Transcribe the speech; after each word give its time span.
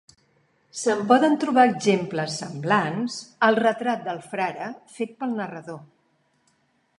Se'n 0.83 1.01
poden 1.09 1.35
trobar 1.43 1.65
exemples 1.71 2.37
semblants 2.43 3.19
al 3.49 3.59
retrat 3.61 4.03
del 4.09 4.25
frare 4.33 4.71
fet 4.97 5.15
pel 5.21 5.37
narrador. 5.43 5.81